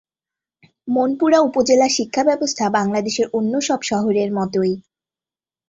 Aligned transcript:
মনপুরা 0.87 1.39
উপজেলা 1.39 1.87
শিক্ষা 1.89 2.23
ব্যবস্থা 2.23 2.65
বাংলাদেশের 2.69 3.27
অন্য 3.33 3.53
সব 3.61 3.79
শহরের 3.81 4.29
মতই। 4.33 4.73